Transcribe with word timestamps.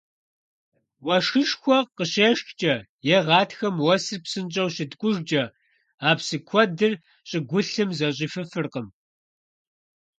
Уэшхышхуэ 1.05 1.77
къыщешхкӀэ 1.95 2.75
е 3.15 3.17
гъатхэм 3.25 3.75
уэсыр 3.85 4.19
псынщӀэу 4.23 4.69
щыткӀужкӀэ 4.75 5.43
а 6.07 6.11
псы 6.17 6.37
куэдыр 6.47 6.93
щӀыгулъым 7.29 7.89
зэщӀифыфыркъым. 7.97 8.87